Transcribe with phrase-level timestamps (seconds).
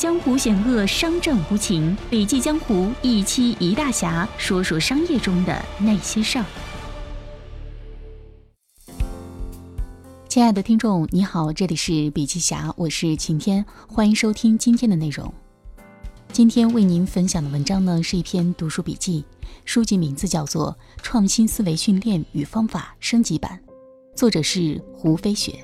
[0.00, 1.94] 江湖险恶，商战无情。
[2.08, 6.44] 笔记江湖一期一大侠，说说商业中的那些事儿。
[10.26, 15.30] 亲爱的听众，你好，这里是笔记侠，我是晴天，欢迎收听今天的内容。
[16.32, 19.22] 今天为您分享的文章呢，是一篇读书笔记，
[19.66, 23.60] 书籍名字叫做《创新思维训练与方法升级版》，
[24.16, 25.62] 作者是胡飞雪。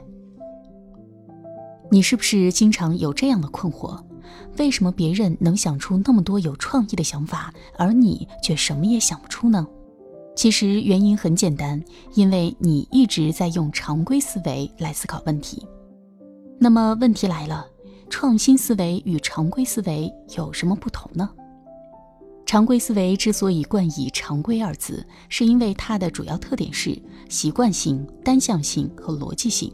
[1.90, 3.98] 你是不是经常有这样的困惑？
[4.58, 9.66] 为什么别人能想出那么多有创意的想法，而你却什么也想不出呢？
[10.34, 11.82] 其实原因很简单，
[12.14, 15.66] 因为你一直在用常规思维来思考问题。
[16.58, 17.66] 那么问题来了，
[18.10, 21.28] 创新思维与常规思维有什么不同呢？
[22.44, 26.96] 常规思维之所以冠以“常规”二字，是因为它的主要特点是
[27.28, 29.72] 习惯性、单向性和逻辑性。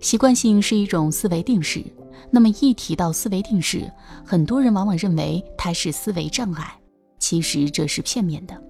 [0.00, 1.84] 习惯性是一种思维定式。
[2.30, 3.90] 那么一提到思维定式，
[4.24, 6.78] 很多人往往认为它是思维障碍，
[7.18, 8.60] 其实这是片面的。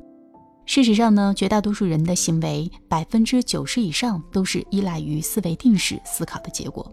[0.66, 6.92] 事实上呢，绝大多数人的行为，百分之九十以上都是依赖于思维定式思考的结果。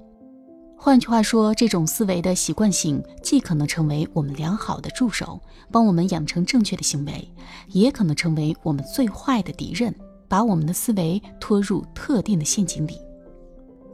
[0.78, 7.28] 换句话说，这种思维的习惯性，既可能成为我们良好的助手，帮我们养成正确的行为，
[7.70, 9.94] 也可能成为我们最坏的敌人，
[10.30, 13.00] 把我们的思维拖入特定的陷阱里。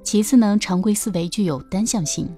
[0.04, 2.30] 其次呢，常规思维具有单向性。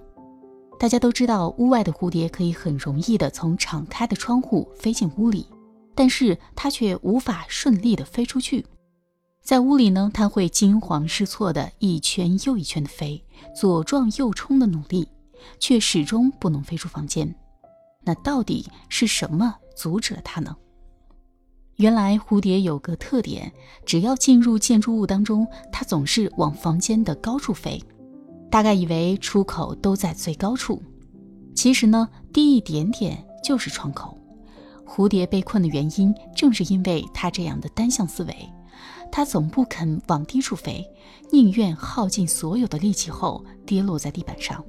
[0.80, 5.48] 大家都知道，屋外的蝴蝶可以很容易地从敞开的窗户飞进屋里，
[5.96, 8.66] 但是它却无法顺利地飞出去。
[9.42, 13.24] 在屋里呢，它会惊慌失措地一圈又一圈地飞，
[13.56, 15.08] 左撞右冲的努力，
[15.60, 17.34] 却始终不能飞出房间。
[18.04, 20.56] 那到底是什么阻止了它呢？
[21.78, 23.52] 原来蝴蝶有个特点，
[23.86, 27.82] 只要进入建筑物当中，它总是往房间的高处飞。
[28.54, 30.80] 大概以为出口都在最高处，
[31.56, 34.16] 其实呢，低一点点就是窗口。
[34.86, 38.36] 蝴蝶被困的原因，正是因为它这样的单向思维，
[39.12, 40.88] 它总不肯往低处飞，
[41.32, 44.64] 宁愿耗尽所有的力气后跌落在地板上。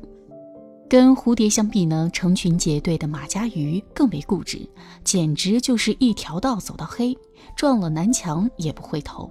[0.88, 4.66] 跟蝴蝶相比呢，成群结队的马家鱼更为固执，
[5.04, 7.14] 简直就是一条道走到黑，
[7.54, 9.30] 撞了南墙也不回头。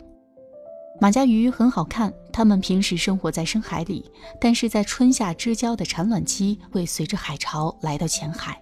[1.01, 4.09] 马家鱼很好看，它们平时生活在深海里，
[4.39, 8.61] 但是在春夏之交的产卵期会随着海潮来到浅海。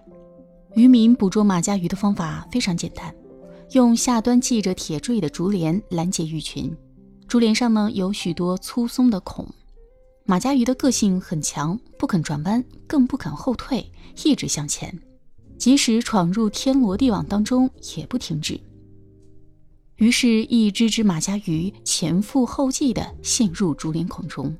[0.74, 3.14] 渔民捕捉马家鱼的方法非常简单，
[3.72, 6.74] 用下端系着铁坠的竹帘拦截鱼群，
[7.28, 9.46] 竹帘上呢有许多粗松的孔。
[10.24, 13.92] 马家鱼的个性很强，不肯转弯，更不肯后退，
[14.24, 14.98] 一直向前，
[15.58, 18.58] 即使闯入天罗地网当中也不停止。
[20.02, 24.52] 于是，一只只马家鱼前赴后继地陷入竹帘孔中，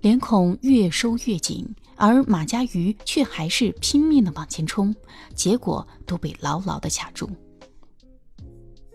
[0.00, 4.96] 帘孔越收越紧，而马家鱼却还是拼命地往前冲，
[5.34, 7.28] 结果都被牢牢地卡住。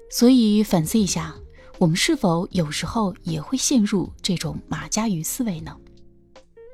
[0.10, 1.36] 所以，反思一下，
[1.78, 5.78] 我们是否有时候也会陷入这种马家鱼思维呢？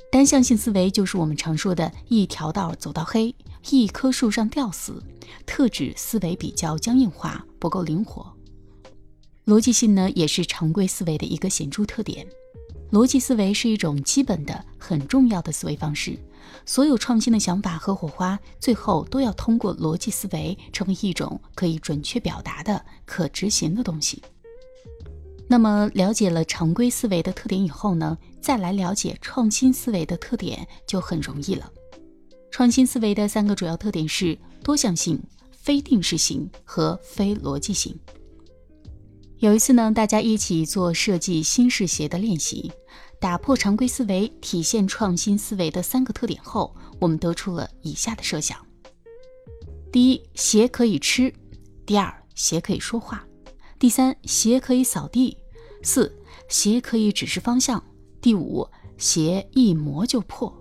[0.09, 3.35] 单向性思维就是我们常说的一条道走到黑，
[3.69, 5.03] 一棵树上吊死，
[5.45, 8.33] 特指思维比较僵硬化，不够灵活。
[9.47, 12.27] 逻辑性呢，也是常规思维的一个显著特点。
[12.91, 16.19] 逻辑思维是一种基本的、很重要的思维方式。
[16.65, 24.21] 所有创新的想法和火花，最后都要通过逻辑思维，成为一种可以准确表达的、可执行的东西。
[25.47, 31.71] 那么，了解了常规思维的特点以后呢，再来了解创新思维的特点就很容易了。
[32.51, 37.97] 创新思维的三个主要特点是多向性、非定式性和非逻辑性。
[39.39, 42.71] 有一次呢，大家一起做设计新式鞋的练习，
[43.19, 48.57] 打破常规思维，体现创新思维的三个特点后，我们得出了以下的设想：
[49.91, 51.31] 第一，鞋可以吃；
[51.85, 53.19] 第二，鞋可以说话；
[53.77, 55.37] 第三，鞋可以扫地；
[55.83, 56.11] 四，
[56.49, 57.79] 鞋可以指示方向；
[58.19, 60.51] 第五，鞋一磨就破。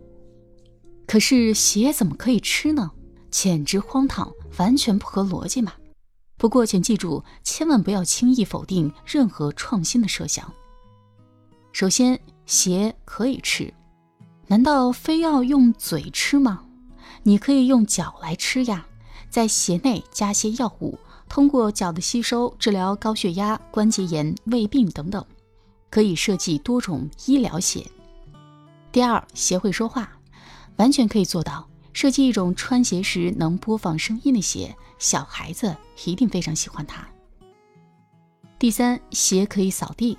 [1.06, 2.91] 可是鞋怎么可以吃呢？
[3.30, 5.72] 简直荒唐，完全不合逻辑嘛！
[6.38, 10.53] 不过，请记住，千万不要轻易否定任何创新的设想。
[11.72, 13.72] 首先，鞋可以吃，
[14.47, 16.65] 难道非要用嘴吃吗？
[17.22, 18.86] 你可以用脚来吃呀，
[19.30, 20.98] 在鞋内加些药物，
[21.28, 25.24] 通过脚的吸收治疗高血压、关节炎、胃病等等，
[25.91, 27.84] 可以设计多种医疗鞋。
[28.92, 30.10] 第二，鞋会说话，
[30.77, 31.66] 完全可以做到。
[31.97, 37.09] 设计一种穿鞋时能播放声音的鞋，小孩子一定非常喜欢它。
[38.59, 40.19] 第三，鞋可以扫地，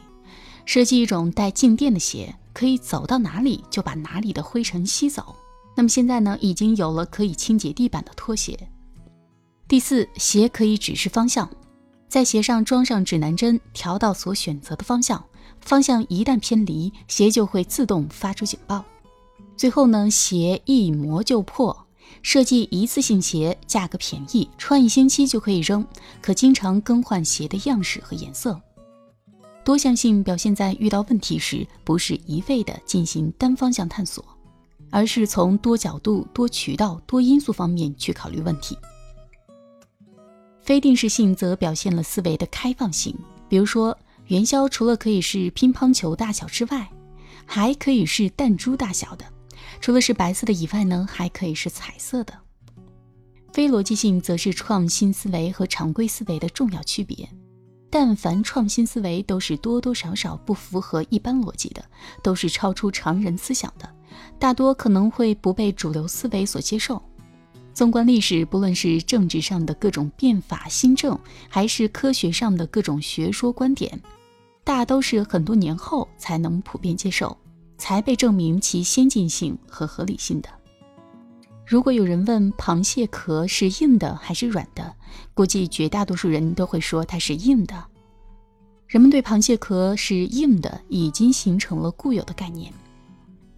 [0.66, 5.36] 设计一种带静电的鞋，可以走到哪里就把哪里的灰尘吸走。
[5.76, 8.58] 那么现在呢，已经有了可以清洁地板的拖鞋。
[9.68, 11.48] 第四，鞋可以指示方向，
[12.10, 15.24] 在鞋上装上指南针，调到所选择的方向。
[15.62, 18.84] 方向一旦偏离，鞋就会自动发出警报。
[19.58, 21.86] 最后呢，鞋一磨就破。
[22.24, 25.86] 设计一次性鞋，价格便宜，穿一星期就可以扔，
[26.22, 28.60] 可经常更换鞋的样式和颜色。
[29.64, 34.24] 多项性表现在遇到问题时，不是一味的进行单方向探索，
[34.90, 38.78] 而是从多角度、多渠道、多因素方面去考虑问题。
[40.62, 43.16] 非定式性则表现了思维的开放性，
[43.50, 46.90] 比如说，元宵除了可以是乒乓球大小之外，
[47.46, 49.26] 还可以是弹珠大小的。
[49.80, 52.34] 除了是白色的以外呢，还可以是彩色的。
[53.54, 57.28] 非逻辑性则是创新思维和常规思维的重要区别。
[57.90, 61.84] 但凡创新思维都是多多少少不符合一般逻辑的，
[62.22, 63.90] 都是超出常人思想的，
[64.38, 67.02] 大多可能会不被主流思维所接受。
[67.74, 74.00] 纵观历史，不论是政治上的各种变法新政，还是科学上的各种学说观点，
[74.66, 77.36] 大都是很多年后才能普遍接受。
[77.78, 80.50] 才被证明其先进性和合理性的。
[81.66, 84.96] 如果有人问螃蟹壳是硬的还是软的，
[85.34, 87.84] 估计绝大多数人都会说它是硬的。
[88.88, 92.72] 人们对螃蟹壳是硬的已经形成了固有的概念。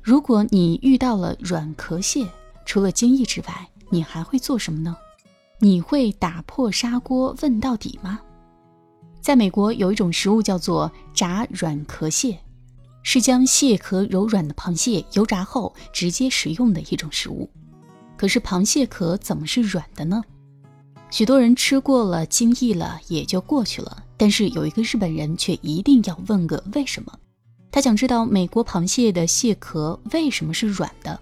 [0.01, 2.27] 如果你遇到了软壳蟹，
[2.65, 4.97] 除了惊异之外，你还会做什么呢？
[5.59, 8.19] 你会打破砂锅问到底吗？
[9.21, 12.39] 在美国有一种食物叫做炸软壳蟹。
[13.03, 17.49] 是将蟹壳柔软的螃蟹油炸后直接食用的一种食物。
[18.17, 20.21] 可是螃蟹壳怎么是软的呢？
[21.09, 27.11] 许多人吃过了惊异了也就过去了，但是有一个日本人却一定要问个为什么。
[27.71, 31.19] 他想知道美国螃蟹的蟹壳为什么是软的。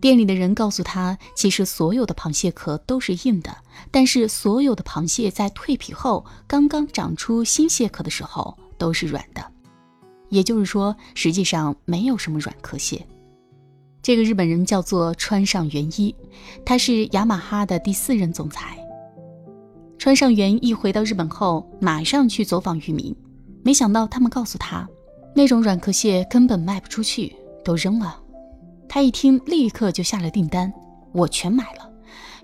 [0.00, 3.54] 店里的人告诉他，其实所有的螃蟹壳都是硬的，
[3.90, 9.52] 但是所有的螃蟹在蜕皮后刚刚长出新蟹壳的时候都是软的。
[10.30, 13.06] 也就是说，实际上没有什么软壳蟹。
[14.02, 16.14] 这个日本人叫做川上元一，
[16.64, 18.78] 他是雅马哈的第四任总裁。
[19.98, 23.14] 川上元一回到日本后，马上去走访渔民，
[23.62, 24.88] 没想到他们告诉他，
[25.34, 28.18] 那种软壳蟹根本卖不出去，都扔了。
[28.88, 30.72] 他一听，立刻就下了订单，
[31.12, 31.90] 我全买了。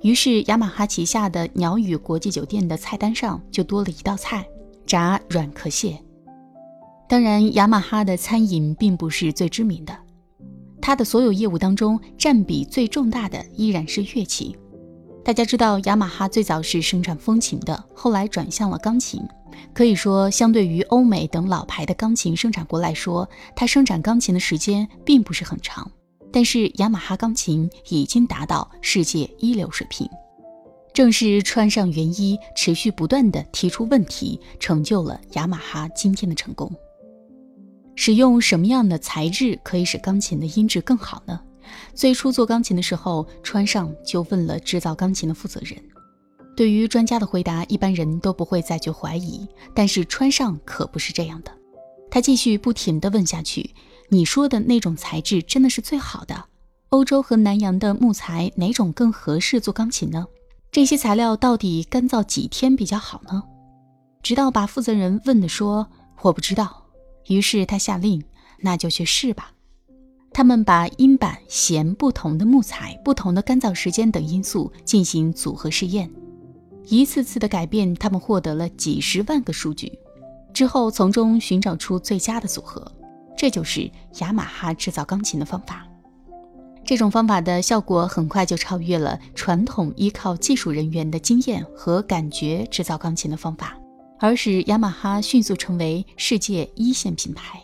[0.03, 4.47] 于是雅马哈旗下的鸟语国际酒店的菜单上就多了一道菜：
[4.85, 5.99] 炸软壳蟹。
[7.09, 9.97] 当然，雅马哈的餐饮并不是最知名的，
[10.83, 14.57] 它的所有业务当中占比最重大的依然是乐器。
[15.25, 19.23] 大家知道，雅马哈最早是生产风琴的，后来转向了钢琴。
[19.73, 25.89] 可以说，相对于欧美等老牌的钢琴生产国来说，它生产钢琴的时间并不是很长。
[26.33, 30.09] 但是，雅马哈钢琴已经达到世界一流水平。
[30.93, 36.71] 正是穿上原衣持续不断地提出问题，成就了雅马哈今天的成功。
[37.97, 41.41] 使用什么样的材质可以使钢琴的音质更好呢？
[41.95, 45.83] 最初做钢琴的时候，川上就问了制造钢琴的负责人。
[46.55, 51.51] 对于专家的回答，一般人都不会再去怀疑，但是川上可不是这样的。
[52.11, 53.75] 他继续不停地问下去
[54.09, 56.45] ：“你说的那种材质真的是最好的？
[56.91, 60.25] 欧洲和南洋的木材哪种更合适做钢琴呢？
[60.71, 63.43] 这些材料到底干燥几天比较好呢？”
[64.23, 65.89] 直到把负责人问的说
[66.23, 66.85] ：“我不知道。”
[67.29, 68.23] 于是他下令，
[68.61, 69.53] 那就去试吧。
[70.33, 76.11] 他们把音板、弦不同的木材、不同的干燥时间等因素进行组合试验，
[76.89, 79.99] 一次次的改变，他们获得了几十万个数据，
[80.53, 82.93] 之后从中寻找出最佳的组合。
[83.35, 85.87] 这就是雅马哈制造钢琴的方法。
[86.85, 93.77] 这种方法的效果很快就超越了传统依靠技术人员的经验和感觉制造钢琴的方法。
[94.19, 97.61] 而使雅马哈迅速成为世界一线品牌，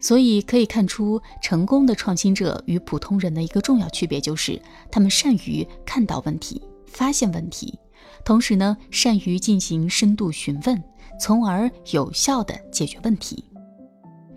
[0.00, 4.60] 所以可以看出，成功的创新者与普通人的一个重要区别就是，
[4.90, 7.78] 他们善于看到问题、发现问题，
[8.24, 10.82] 同时呢，善于进行深度询问，
[11.20, 13.44] 从而有效的解决问题。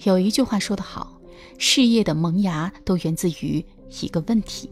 [0.03, 1.19] 有一句话说得好，
[1.57, 3.65] 事业的萌芽都源自于
[4.01, 4.69] 一个问题。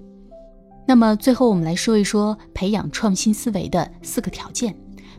[0.85, 4.75] 那么最后，我们来说一说培养创新思维的四个条件。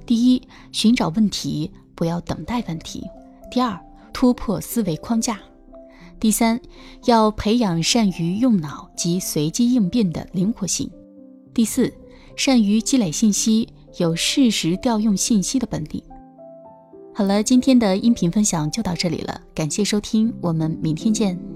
[0.06, 0.42] 第一，
[0.72, 3.00] 寻找问题，不要等待问题；
[3.50, 3.78] 第二，
[4.12, 5.34] 突破思维框架；
[6.20, 6.60] 第三，
[7.06, 10.88] 要培养善于用脑及随机应变的灵活性；
[11.52, 11.92] 第四，
[12.36, 13.68] 善于积累信息，
[13.98, 16.02] 有适时调用信息的本领。
[17.14, 21.53] 好了，今天的音频分享就到这里了，感谢收听，我们明天见。